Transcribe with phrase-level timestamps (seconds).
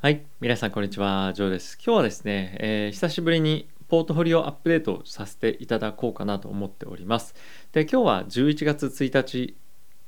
[0.00, 1.76] はい、皆さんこんにちは、ジョーです。
[1.84, 7.34] 今日はですね、えー久しぶりにポートフォリオアップデートさせていただこうかなと思っております。
[7.72, 9.56] で、今日は11月1日、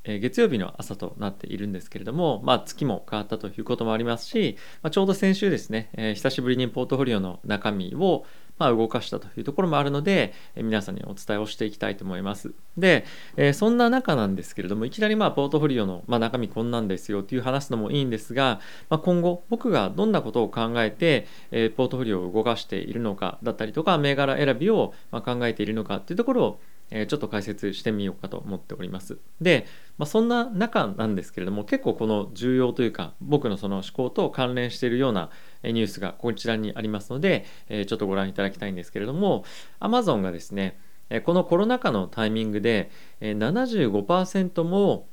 [0.05, 8.25] えー月曜日の朝となっているんですけれども、まあ、月も変わったということもありますし、まあ、ちょうど先週ですね、えー久しぶりにポートフォリオの中身を、
[8.61, 12.53] まあ、動かしたというところもあるので、えー皆さんにお伝えをしていきたいと思います。
[12.77, 13.04] で、
[13.37, 18.60] えーそんな中なんですけれどもいきなりまあポートフォリオの、まあ、中身こんなんですよっていう話すのもいいんですが、
[18.91, 29.18] まあ、今後僕がどんなことを考えて、えーポートフォリオを動かしているのかだったりとか銘柄選びをまあ考えているのかっていうところをえちょっと解説してみようかと思っております。
[29.40, 29.66] で、
[29.98, 35.30] まあ、そんな中なんですけれども結構この重要というか僕のその思考と関連しているような
[35.62, 39.44] ニュースがこちらにありますので、えちょっとご覧いただきたいんですけれども
[39.80, 40.78] Amazon がですね
[41.24, 45.08] このコロナ禍のタイミングで75%も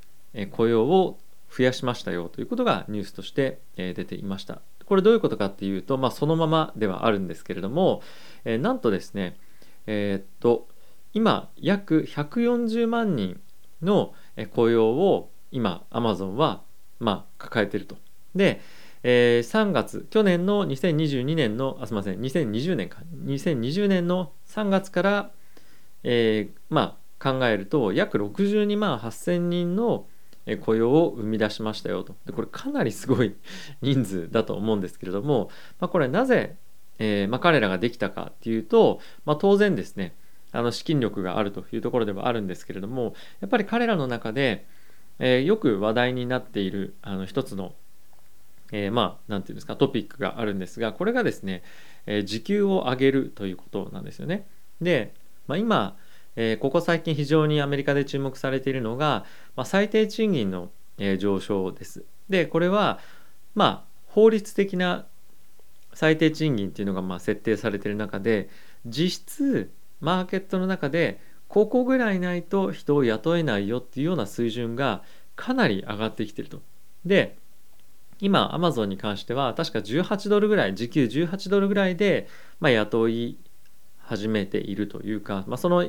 [0.52, 1.18] 雇用を
[1.50, 4.60] 増やしましたよということがニュースとして出ていました。
[4.84, 8.00] これどういうことかっていうと、まあ、そのままではあるんですけれども、
[8.46, 9.36] えなんとですね、
[9.86, 10.66] えーっと
[11.14, 13.40] 今約140万人
[13.82, 14.14] の
[14.54, 16.62] 雇用を今 Amazon は
[16.98, 17.96] まあ抱えていると。
[18.34, 18.60] で、
[19.02, 22.98] えー3月去年の2022年のあすみません2020年か。
[23.24, 25.30] 2020年の3月から、
[26.02, 30.06] えーまあ考えると約62万8,000人の
[30.56, 32.14] 雇用を生み出しましたよと。
[32.26, 33.34] でこれかなりすごい
[33.82, 36.56] 人数だと思うんですけれども、まあ、これなぜ、
[36.98, 40.14] えーまあ、彼らができたかっていうと、まあ、当然ですね。
[40.52, 44.66] あの資金力があるというところではあるんですけれどもやっぱり彼らの中で、
[45.18, 47.74] えーよく話題になっているあの一つの、
[48.72, 51.62] えーまあなんていうんですかトピックがあるんですがこれがですね、
[52.06, 54.46] えー時給を上げるということなんですよね。
[54.80, 55.12] で、
[55.46, 55.96] まあ、今、
[56.36, 59.24] えーここ最近非常にアメリカで注目されているのが、
[59.56, 62.04] まあ、最低賃金の、えー上昇です。
[62.28, 63.00] でこれは
[63.54, 65.06] まあ法律的な
[65.94, 68.48] 最低賃金っていうのがまあ設定されている中で
[68.86, 75.02] 実質マーケットの中でここぐらいないと人を雇えないよっていうような水準が
[75.34, 76.60] かなり上がってきてると。
[77.04, 77.38] で
[78.20, 82.28] 今アマゾンに関しては確か18ドルぐらい時給18ドルぐらいで、
[82.58, 83.38] まあ、雇い
[83.98, 85.88] 始めているというか、まあ、その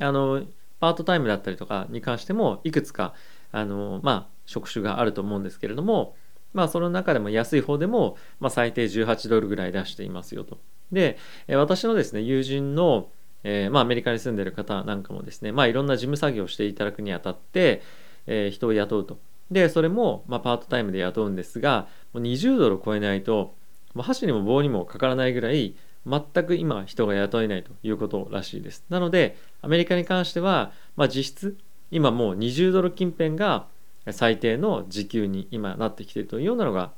[0.00, 0.42] あの
[0.80, 3.14] パートタイムだったりとかに関してもいくつか
[3.52, 6.16] あの、まあ、職種があると思うんですけれども、
[6.52, 10.58] まあ、その中でも安い方でも、まあ、最低18ドルぐらい出していますよと。
[10.90, 13.10] で私のですね友人の
[13.44, 17.82] えーまあ、アメリカに住んでる方なんかもですね、まあ、いろんな事務作業をしていただくにあたって、
[18.26, 19.18] えー人を雇うと。
[19.50, 23.54] で、それも、まあ、パートタイムで雇うんですが、もう20ドル超えないと、
[23.94, 25.74] もう箸にも棒にもかからないぐらい、
[26.06, 28.84] 全く今人が雇えないということらしいです。
[28.88, 31.58] なので、アメリカに関しては、まあ、実質、
[31.90, 33.66] 今もう20ドル近辺が
[34.10, 36.92] 最低の時給に今なってきているというようなのが、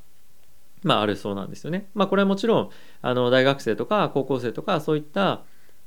[0.82, 1.88] まあ、あるそうなんですよね。
[1.94, 2.70] まあ、これはもちろん、
[3.02, 5.42] あの大学生とか高校生とかそういった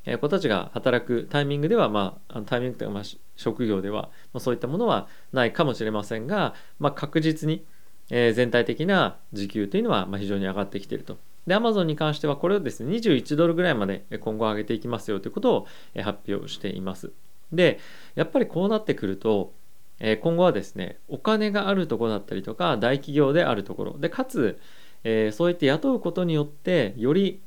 [0.06, 3.04] え子たちが働くタイミングでは、まあ、タイミングというか、まあ、
[3.36, 7.66] 職業では、まあ、そういったものはないかもしれませんが、まあ、確実に、
[8.10, 11.18] え全体的な時給というのは、まあ、非常に上がってきていると。
[11.48, 15.68] で、Amazon に関してはこれをですね、21ドルぐらいまで今後上げていきますよということを
[16.02, 17.12] 発表しています。
[17.54, 17.80] で、
[18.16, 19.54] やっぱりこうなってくると、
[20.00, 24.60] え今後はですね、お金があるところだったりとか、大企業であるところ、で、かつ、
[25.06, 27.42] えそうやって雇うことによって、より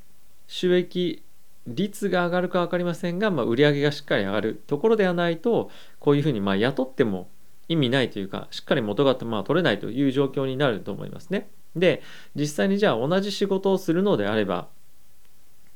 [0.47, 1.23] 収益
[1.67, 7.29] 率が上がるか分かりませんが、まあ、売上がしっかり上がるところではないとこういうふうにま雇っても
[7.69, 11.49] 意味ないというかしっかり元がまあ取れないという状況になると思いますね。
[11.75, 12.03] で
[12.35, 14.69] 実際にじゃあ同じ仕事をするのであれば、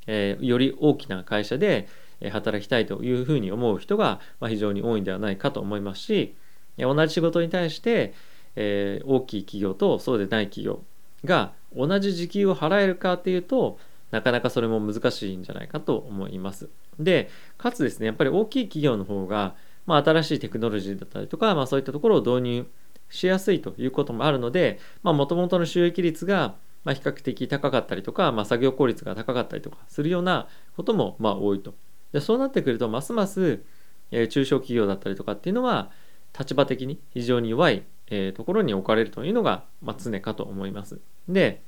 [0.07, 1.89] えーより大きな会社で
[2.33, 6.35] 働きたいというふうに思う人が非常に多いんではないかと思いますし
[6.79, 8.15] 同じ仕事に対して、
[8.57, 10.83] えー大きい企業とそうでない企業
[11.25, 13.79] が同じ時給を払えるかっていうと
[14.11, 16.69] なかなかそれも難しいんじゃないかと思います。
[16.99, 19.55] で、かつですね、やっぱり大きい企業の方が、
[19.87, 22.67] まあ、新しいテクノロジーだったりとか、まあ、そういったところを導入
[23.09, 31.75] しやすいということもあるので、まあ、元々の収益率が、ま、比較的高かったりとか、まあ、作業効率が高かったりとかするようなことも、まあ、多いと。
[32.13, 33.63] でそうなってくると、ますます、
[34.11, 35.91] え中小企業だったりとかっていうのは、
[36.39, 41.01] 立場的に非常に弱い、えところに置かれるというのが、ま、常かと思います。
[41.29, 41.63] で、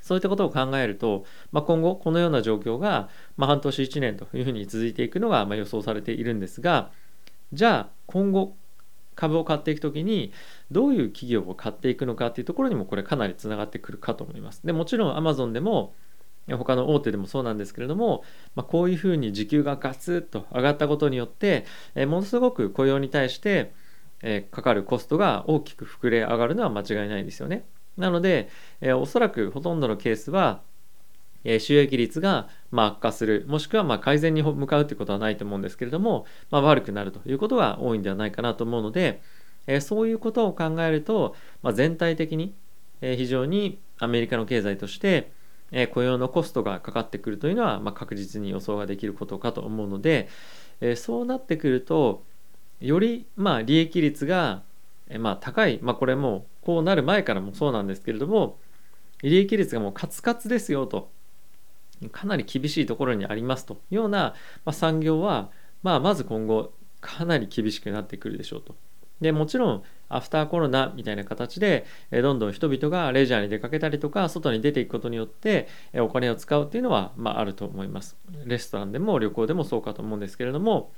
[0.00, 6.90] そういったことを考えると、まあ、今後このような状況が、ま、半年1年というふうに続いていくのがま予想されているんですが
[7.52, 8.56] じゃあ今後
[9.14, 10.32] 株を買っていくときに
[10.70, 14.66] どういう企業を買っていくのかっていうところにもこれかなりつながってくるかと思います。
[14.66, 15.94] でもちろん Amazon でも
[16.56, 18.24] 他の大手でもそうなんですけれども、
[18.54, 21.64] まあ、こういうふうに時給がガツッと上がったことによって、
[21.94, 23.72] えものすごく雇用に対して、
[24.22, 27.64] えかかるコストが大きく膨れ上がるのは間違いないですよね。
[27.96, 28.48] なので、
[28.80, 30.62] えー、おそらくほとんどのケースは、
[31.44, 39.22] えー、収益率がまあ悪化するもしくはまあ改善に向かうということはないと思うんですけれども、まあ、悪くなるということが多いんではないかなと思うので、
[39.66, 42.54] えー、そういうことを考えると、まあ、全体的に、
[43.00, 45.32] えー、非常にアメリカの経済として、
[45.72, 50.28] えー、雇用のコストがかかってくるというのは、まあ、確実に予想ができることかと思うので、
[50.80, 52.24] えー、そうなってくると
[52.80, 54.62] よりまあ利益率が、
[55.08, 58.58] え、まあ高い、まあ、これもこうなる前からもそうなんですけれども
[59.22, 61.10] 利益率がもうカツカツですよと。
[62.12, 63.74] かなり厳しいところにありますと。
[63.74, 64.34] いうような、
[64.64, 65.50] まあ、産業は、
[65.82, 68.74] まあ、まず今後かなり厳しくなってくるでしょうと。
[69.20, 78.16] でもちろんアフターコロナみたいな形でどんどん人々がレジャーに出かけたりとか外に出ていくことによってお金を使うっていうのは、まあ、あると思います。
[78.46, 80.92] レストランでも旅行でもそうかと思うんですけれども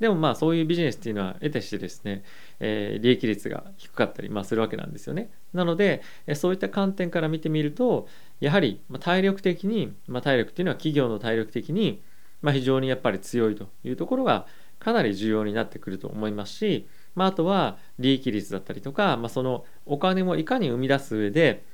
[0.00, 2.22] でもまあそういうビジネスっていうのは得てしてですね、
[2.60, 5.30] えー、利益率が低かったり、まあ、するわけなんですよね。
[5.52, 6.02] なので
[6.34, 8.06] そういった観点から見てみると
[8.40, 12.02] やはり体力的に、まあ、体力っていうのは企業の体力的に、
[12.42, 14.46] まあ、非常にやっぱり強いというところが
[14.78, 21.64] かなり重要になってくると思いますし、まあ、あとは利益率だったりとか、まあ、そのお金もいかに生み出す上で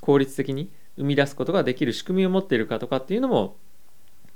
[0.00, 3.56] 効率的に生み出すことができる仕組みを持っているかとかっていうのも、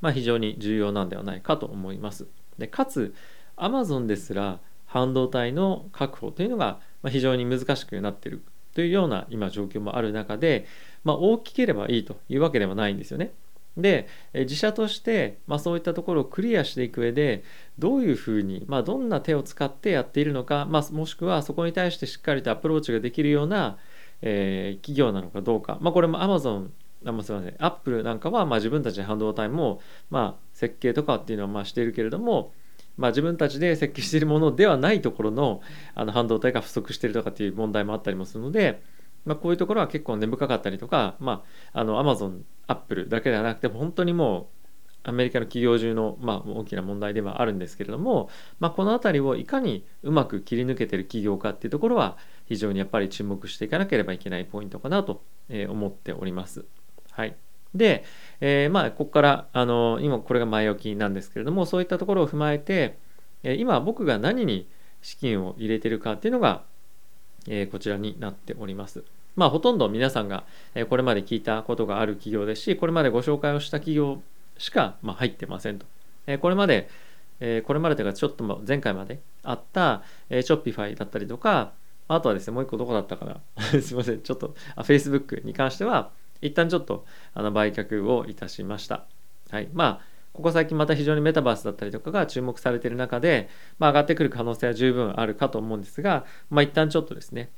[0.00, 2.26] まあ、非常に重要なんではないかと思います。
[2.58, 3.14] でかつ
[3.58, 8.42] アマゾンですら半導体の確保というのが非常に難しくなっている
[8.74, 10.66] というような今状況もある中で、
[11.04, 13.32] まあ、大きければいいというわけではないんですよね。
[13.76, 17.44] で自社として、まあ、そういったところをクリアしていく上で
[17.78, 23.78] どういうふうに、まあ、どんな手を使ってやっているのか、まあ、もしくはそこに対してしっかりとアプローチができるような、
[24.20, 26.70] えー、企業なのかどうか、まあ、これも Amazon
[27.04, 32.52] あすみませんアップルなんかはま自分たちで半導体もま設計とかっていうのはまあしているけれども
[32.98, 35.62] まあ、自分たちで設計しているものではないところの
[35.94, 38.82] あの半導体が不足しているとかっていう問題もあったりもするので、
[39.24, 44.58] まあ、こういうところは結構根深かったりとか、まあ、あの Amazon、Apple だけではなくて本当にもう
[45.04, 48.28] アメリカの企業中の、まあ、大きな問題ではあるんですけれども、
[48.58, 55.22] まあ、この辺りをいかにうまく切り抜けてる企業かっていうところは非常にやっぱり注目していかなければいけないポイントかなと
[55.68, 56.64] 思っております。
[57.10, 57.36] はい、
[57.74, 58.04] で、
[58.40, 62.98] えー、まあここからあの今これが前置きなんですけれどもそういったところを踏まえて、
[63.42, 64.68] え、今僕が何に
[65.02, 66.62] 資金を入れてるかっていうのが、
[67.46, 69.04] えー、こちらになっております。
[69.36, 70.44] まあほとんど皆さんが
[70.88, 74.20] これまで聞いたことがある企業ですしこれまでご紹介をした企業
[74.56, 75.86] しかま入ってませんと。
[76.26, 76.88] えこれまで
[77.40, 81.72] えこれまでというかちょっと前回まであったショッピファイだったりとか
[82.08, 83.40] あとはですねもう一個どこだったかな
[83.80, 87.04] すいませんちょっとあ Facebook に関しては一旦ちょっと
[87.34, 89.06] あの売却をいたしました。
[89.50, 89.68] はい。
[89.72, 93.48] まあ、ここ最近また非常にメタバースだったりとかが注目されている中で、
[93.78, 97.50] まあ、上がってくる可能性は十分あるかと思うんですが、まあ、一旦ちょっとですね、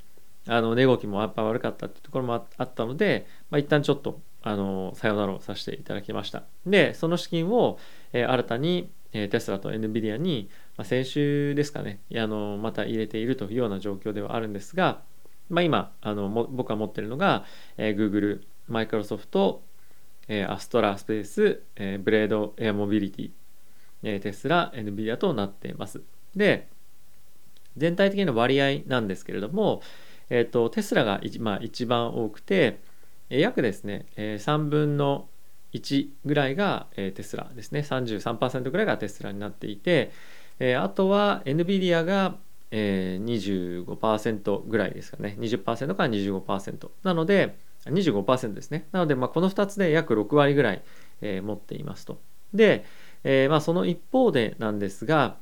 [0.47, 6.45] あの値動きもやっぱ悪かったっていうところもあったので、まあ、一旦ちょっとあのさよならをさせていただきました。
[6.67, 7.79] で、その資金を、
[8.13, 10.49] えー、新たに、えー、テスラと NVIDIA に、
[10.79, 15.03] まあ、先週ですかねあの、また入れているというような状況ではあるんですが、
[15.51, 17.45] まあ、今あの僕が持ってるのが、
[17.77, 19.63] えー、Google マイクロソフト、
[20.29, 23.31] えー、アストラスペース、えー、ブレードエアモビリティ、
[24.05, 26.01] えー、テスラ、NVIDIA となっています。
[26.37, 26.69] で、
[27.77, 29.83] 全体的な割合なんですけれども、
[30.31, 32.79] えーと、テスラが一,、まあ、一番多くて、
[33.29, 35.29] 約ですね、えー、3分の
[35.73, 40.11] 1ぐらいが、えー、テスラですね、33%ぐらいがテスラになっていて、
[40.59, 42.37] えー、あとは NVIDIA が、
[42.71, 46.91] えー、25%ぐらいですかね、20%から25%。
[47.03, 47.57] なので、
[47.87, 48.87] 25%ですね。
[48.93, 50.83] なので、まあ、この2つで約6割ぐらい、
[51.23, 52.21] えー、持っていますと。
[52.53, 52.85] で、
[53.25, 55.37] えー、まあ、その一方でなんですが、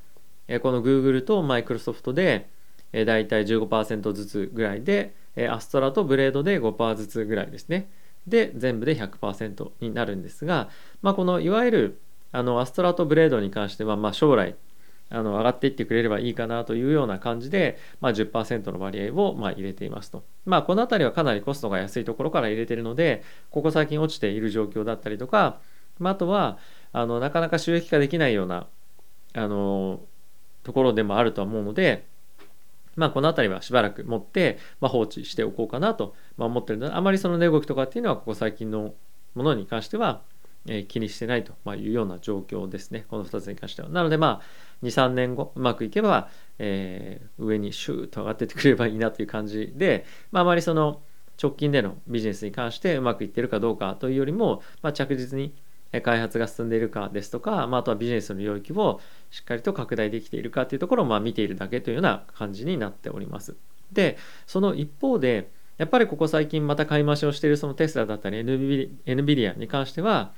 [0.47, 2.49] えー、この Google と Microsoft で、
[2.93, 7.91] えー、大体15%ずつぐらいで、えー、アストラとブレードで5%ずつぐらいですね。
[8.27, 10.69] で、全部で100%になるんですが、
[11.03, 14.55] まあ、このいわゆるあのアストラとブレードに関しては、まあ、将来
[15.11, 20.23] あの上がっていってくれればいいかなというような感じで、まあ10%、の割合をまあ入れていますと。
[20.45, 25.59] まあこの辺りはかなりコストが安いところから入れているのでここ最近落ちている状況だったりとか、
[25.99, 26.59] まあ、あとは
[26.93, 28.67] あのなかなか収益化できないような
[29.35, 30.01] あの
[30.63, 32.07] ところでもあるとは思うので、
[32.97, 38.95] まあ、この辺りはしばらく持って、まあ、放置しておこうかなと思ってるのであまりその値動きとかっていうのはここ最近の
[39.35, 40.23] ものに関しては
[40.67, 43.05] え気にしてないというような状況ですね。
[43.09, 43.89] この2つに関しては。
[43.89, 44.47] なのでまあ
[44.83, 51.01] 2、3年後うまくいけば、えー、上にシューッと上がってってくれればいいなという感じで、まあ、あまりその
[51.41, 55.55] 直近でのビジネスに関してうまくいってるかどうかというよりも、まあ、着実に
[56.03, 63.57] 開発が進んでいるかですとか、まあ、あとはビジネスの領域をしっかりと拡大できているかというところをまあ見ているだけというような感じになっております。
[63.93, 70.33] で、その一方で、やっぱりここ最近また買い増しをしているそのテスラだったり NVIDIA に関しては、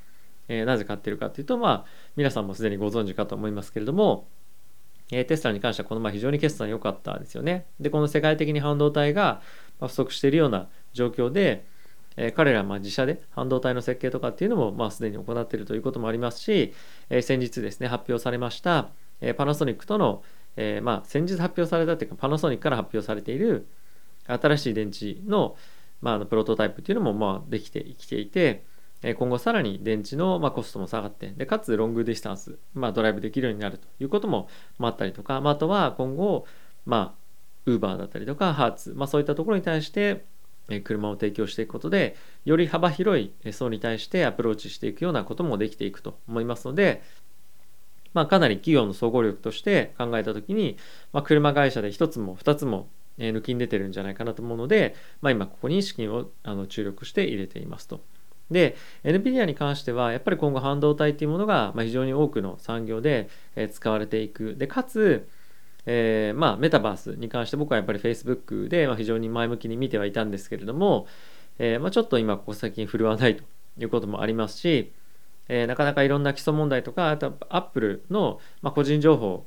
[0.52, 1.84] えー、なぜ買ってるかというと、まあ、
[2.16, 4.26] 皆さんもすでにご存知かと思いますけれども、
[5.12, 7.66] えー、テスラに関してはこの前非常に決算良かったですよね。
[7.78, 9.42] で、この世界的に半導体が
[9.78, 11.64] 不足しているような状況で、
[12.16, 16.74] え、彼らはま自社で半導体の設計とかっていうのもまあすでに行っているということもありますし、
[17.08, 18.88] え、先日ですね発表されました、
[19.20, 20.24] え、パナソニックとの、
[20.56, 23.68] え、まあ先日発表されたというかパナソニックから発表されている
[24.26, 25.56] 新しい電池の,、
[26.00, 28.64] ま、あのプロトタイプっていうのもまあできてきていて
[29.02, 36.46] 今後さらに電池のまあコストも下がってでかつロングディスタンス、まあ、ドライブできるようになるということもあったりとか、まあ、あとは今後
[36.84, 37.20] まあ
[37.66, 40.24] ウーバーだったりとかハーツ、まあ、そういったところに対して
[40.84, 42.14] 車を提供していくことで
[42.44, 47.02] より幅広い層に対してアプローチしていくようなこともできていくと思いますので、
[48.12, 50.76] まあ、かなり企業の総合力として考えた時に、
[51.12, 52.88] まあ、車会社で1つも2つも
[53.18, 58.00] 抜きに出てるんじゃないかなと思うので、まあ、今ここに資金をあの注力して入れていますと。
[58.50, 63.28] で NVIDIA に関してはやっぱり今後半導体っていうものが非常に多くの産業で
[63.72, 64.56] 使われていく。
[64.56, 65.28] でかつ
[65.86, 71.06] えー、まあ、メタバースに関して僕はやっぱり Facebook で、非常に前向きに見てはいたんですけれども、
[71.58, 73.44] えー、まあ、ちょっと今ここ最近振るわないと
[73.78, 74.92] いうこともありますし、
[75.48, 79.46] えー、なかなかいろんな基礎問題とかあとアップルの、ま、個人情報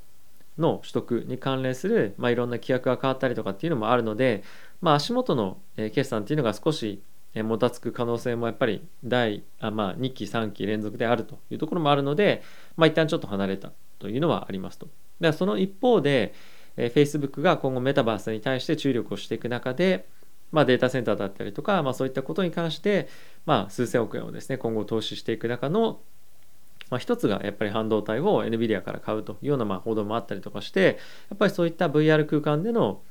[0.58, 4.44] の取得に関連する、まあ、いろんな規約が変わったりとかっていうのもあるので、
[4.82, 7.02] まあ、足元の決算っていうのが少し
[7.42, 12.44] もたつく可能性もやっぱり第あ、まあ、2期3期連続であるというところもあるので、
[12.78, 14.88] まあ、一旦ちょっと離れたというのはありますと。
[15.20, 16.34] ではその一方で、
[16.78, 20.08] えー、Facebook が今後メタバースに対して注力をしていく中で、
[20.52, 23.08] まあ、データセンターだったりとか、まあ、そういったことに関して、
[23.46, 26.02] まあ、数千億円をですね今後投資していく中の、
[26.92, 31.00] まあ、一つがやっぱり半導体を NVIDIA から買うというようなまあ報道もあったりとかして
[31.30, 33.02] やっぱりそういった VR 空間での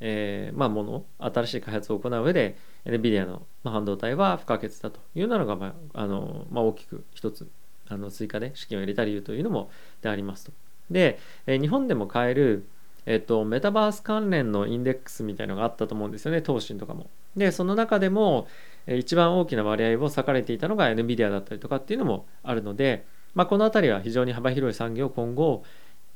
[0.00, 7.48] えー、まあ、もの新しい開発を行う上で NVIDIA の半導体は不可欠だというのが、まああのまあ、大きく一つ
[7.88, 10.52] あの追加で資金を入れた理由というのもでありますと。
[10.90, 12.64] で、え日本でも買える、
[13.06, 17.10] えっと、メタバース関連のインデックスみたいのがあったと思うんですよね、投信とかも。
[17.36, 18.48] で、その中でも、
[18.86, 23.04] え一番大きな割合を割かれていたのが NVIDIA だったりとかっていうのもあるので、
[23.34, 25.62] まあ、この辺りは非常に幅広い産業を今後、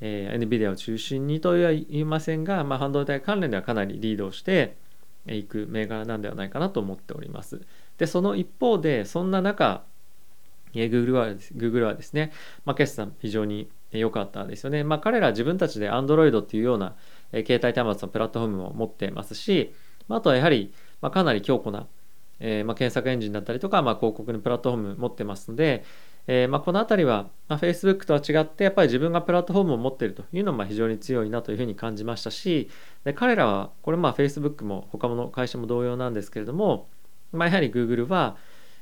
[0.01, 4.77] えー、NVIDIA を中心にとは言いませんが、まあ、半導体関連ではかなりリードして
[5.27, 7.61] いく銘柄なんではないかなと思っております。
[7.99, 9.85] で、その一方で、そんな中、
[10.75, 12.33] えー、Google は Google はですね、
[12.65, 14.85] まあ、決算非常に良かったですよね。
[14.85, 16.97] まあ、彼ら自分たちで Android っていうような、
[17.33, 19.73] え、携帯端末のプラットフォームも持ってますし、
[20.09, 21.87] まあ、あとはやはり、まあ、かなり強固な、
[22.41, 25.85] えーまあ、検索エンジンだったりとか、まあ、広告のプラットフォーム持ってますので、
[26.27, 32.71] えーまあ、この辺りは、まあ、Facebook とは違ってやっぱり自分がプラットフォームを持っているというのも非常に強いなというふうに感じましたし
[33.05, 36.89] で彼らはこれまあ Facebook も他の会社も同様なんですけれども、
[37.33, 38.37] まあ、やはり Google は、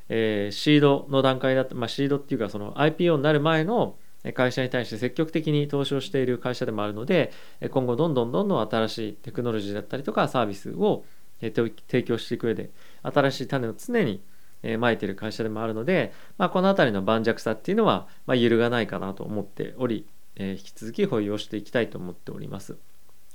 [0.08, 3.96] えー、シードの段階だった、まあ、シードっていうかその IPO になる前の
[4.34, 7.32] 会社に対して積極的に投資をしている会社でもあるので
[7.72, 11.04] 今後どんどんどんどん新しいテクノロジーだったりとかサービスを
[11.40, 12.70] 提供していく上で
[13.02, 14.22] 新しい種を常に
[14.62, 22.76] えまいてる会社でもあるので、まあ、この辺りの盤石さっていうのは、まあ、揺るがないかなと思っており、えー、引き続き保有をしていきたいと思っております。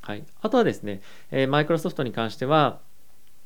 [0.02, 2.80] はい、あとはですね、え、マイクロソフトに関しては、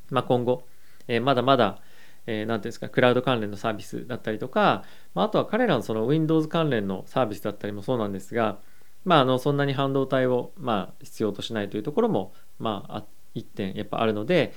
[0.09, 0.63] まあ、今後、
[1.07, 1.81] えー、まだまだ
[2.27, 4.83] えー、ていうんですか、クラウド関連のサービスだったりとか、
[5.15, 8.59] まあ、あとは彼らのその Windows 関連のサービスだったりもそうなんですが、
[9.05, 14.53] まあ、あのそんなに半導体を、まあ、必要としないというところも、まあ、一点やっぱあるので、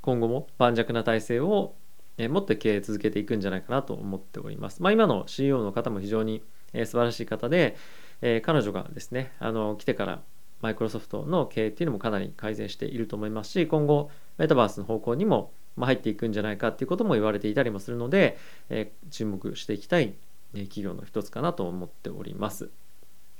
[0.00, 1.74] 今後も盤石な体制を
[2.18, 4.82] えもっと経営続けていくんじゃないかなと思っております。
[4.82, 6.42] まあ、今の CEO の方も非常に、
[6.74, 7.76] え素晴らしい方で、
[8.22, 10.22] え彼女がですねあの来てから
[10.60, 18.38] マイクロソフトの経営っていうのもかなり改善していると思いますし今後メタバースの方向にも入っていくんじゃないかっていうことも言われていたりもするので、
[18.70, 20.14] え注目していきたい
[20.52, 22.70] 企業の一つかなと思っております。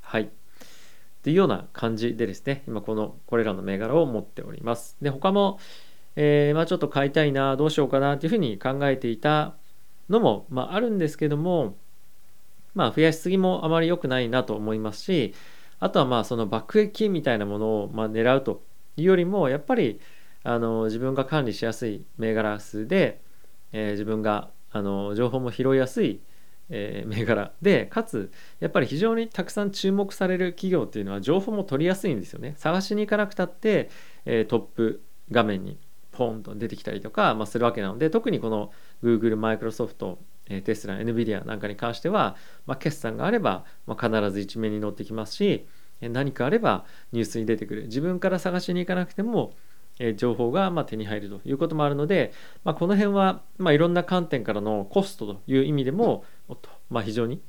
[0.00, 0.30] はい。
[1.22, 4.96] というような感じでですね、今このこれらの銘柄を持っております。
[5.00, 5.58] で、他も、
[6.16, 9.54] えー、まあ、ちょっと買いたいなどうしようかなというふうに考えていた
[10.08, 11.76] のも、まあ、あるんですけども、
[12.74, 15.34] まあ、増やしすぎもあまり良くないなと思いますし
[15.80, 18.62] あとはまあその爆撃みたいなものをま狙うと
[18.96, 20.00] いうよりもやっぱり
[20.44, 23.20] あの自分が管理しやすい銘柄数で、
[23.72, 26.20] えー、自分があの情報も拾いやすい、
[26.70, 32.54] えー、銘柄でかつやっぱり非常にたくさん注目される企業っていうのは情報も取りやすいんですよね。
[32.56, 33.90] 探しに行かなくたって、
[34.24, 35.78] えー、トップ画面に
[36.12, 38.70] ポンと出てきたりとか、まあ、するわけなので特にこの
[39.02, 40.16] Google、Microsoft、
[40.64, 45.66] テスラ、NVIDIA なんかに関しては、まあ、決算があれば、まあ、必ず一面に載ってきますし
[46.00, 49.54] 何かあればニュースに出てくる自分から探しに行かなくても
[50.16, 52.32] 情報がま手に入るということもあるので、
[52.64, 56.24] まあ、この辺はまいろんな観点からのコストという意味でも
[56.90, 57.40] ま、非常に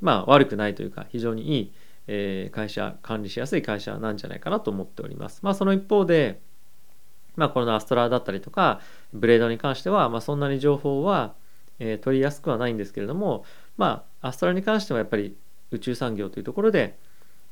[0.00, 1.72] ま悪くないというか非常にい
[2.06, 5.40] い、会社管理しやすい会社なんじゃないかなと思っております。
[5.42, 6.40] まあ、その一方で
[7.36, 8.80] まあ、このアストラだったりとか
[9.12, 11.34] ブレードに関しては、まあ、そんなに情報は、
[11.78, 13.44] えー、取りやすくはないんですけれども、
[13.76, 15.36] まあ、アストラに関してはやっぱり
[15.70, 16.98] 宇宙産業というところで、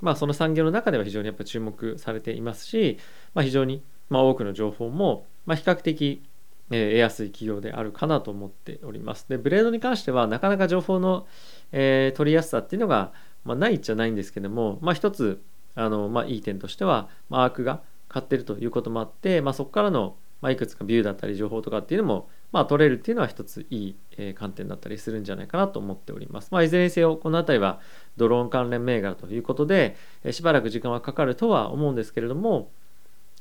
[0.00, 2.98] まあ、その産業の中では非常にやっぱ注目されていますし、
[3.34, 6.22] まあ、非常に、まあ、多くの情報も、まあ、比較的、
[6.70, 9.28] え、得やすい企業であるかなと思っております。
[9.28, 11.26] でブレードに関してはなかなか情報の、
[11.72, 13.12] えー、取りやすさっていうのが、
[13.44, 15.42] まあ、ないっちゃないんですけども、まあ、一つ
[15.74, 17.82] あの、まあ、いい点としては、まあ、アークが
[18.14, 26.50] 買ってるということもあって、まあ、そこからの、まあ、いくつかビューだったり情報とかっていうのも、まあ、取れるっていうのは一ついい、えー、観点だったりするんじゃないかなと思っております。
[26.52, 27.80] まあ、いずれにせよこの辺りは
[28.16, 32.70] ドローン関連銘柄ということで、えー、しばらく時間はかかるとは思うんですけれども、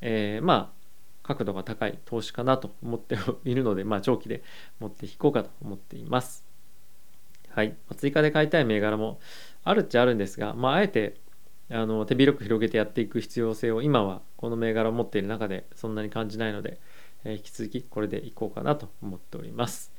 [0.01, 0.83] えー、まあ
[1.21, 3.15] 角度が高い投資かなと思って
[3.45, 4.43] いるので、まあ、長期で
[4.79, 6.43] 持っていこうかと思っています。
[7.49, 7.75] はい。
[7.95, 9.19] 追加で買いたい銘柄も
[9.63, 11.21] あるっちゃあるんですが、まあ、あえて
[11.69, 16.79] あの手広く広げてやっていく必要性を今はこの銘柄を持っている中でそんなに感じないので、
[17.23, 19.91] えー、引き続きこれでいこうかなと思っております。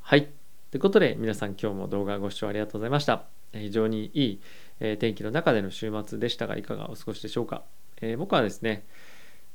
[0.00, 0.28] はい。
[0.70, 3.24] ということで皆さん今日も動画ご視聴ありがとうございました。
[3.52, 4.40] 非常にいい、
[4.78, 7.64] えー、天気の中での週末でしたがいかがお過ごしでしょうか。
[8.00, 8.86] えー、僕はですね、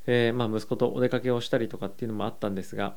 [0.07, 2.95] えまあ、息子とお出かけをしたりとかっていうのもあったんですが、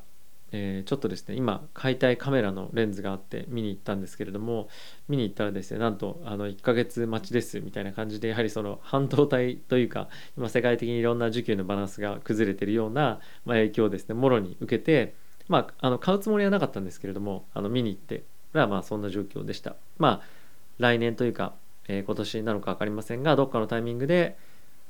[0.51, 4.67] えー、ちょっとですね今買いたいカメラのレンズがあって見に行ったんですけれども
[5.07, 15.13] 見に行ったらですねなんとあの1ヶ月待ちですみたいな感じでやはりその半導体というか今世界的にいろんな需給のバランスが崩れてるような、まあ、影響をですねもろに受けて、
[15.47, 19.75] まあ、あの買うつもりはなかったんですけれどもあの見に行ってらまあそんな状況でした。
[19.97, 20.39] まあ
[20.79, 21.53] 来年というか、
[21.87, 24.37] えー、今年なのか分かりませんがどっかのタイミングで、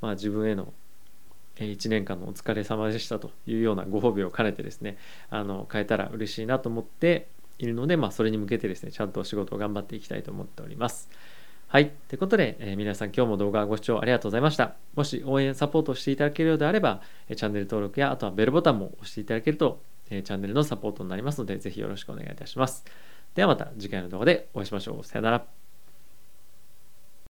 [0.01, 0.71] まあ、自分への
[1.65, 4.97] 1年間のお疲れ様でしたというようなご褒美を兼ねてですね
[5.29, 11.09] あの変えたら嬉しいなと思っているので、まあ、それに向けてですねちゃんと仕事を頑張っていきたいと思っております。
[11.67, 11.91] はい。
[12.07, 14.73] ということで、えー、皆さん今日も動画ご視聴ありがとうございました。
[14.95, 22.85] もし応援サポートしていただけるようであれば、えチャンネル登録やあとはベルボタンも押していただけると、えチャンネルのサポートになりますので、ぜひよろしくお願いいたします。
[23.35, 25.03] ではまた次回の動画でお会いしましょう。
[25.03, 25.68] さよなら。